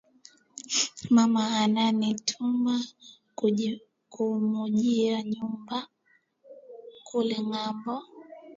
Mama 1.15 1.41
anani 1.61 2.09
tuma 2.27 2.75
kumujia 3.37 5.15
nyumba 5.31 5.77
kule 7.07 7.37
ngambo 7.47 7.95